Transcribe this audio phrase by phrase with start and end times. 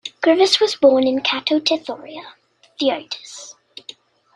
[0.19, 3.53] Grivas was born in Kato Tithorea, Phthiotis.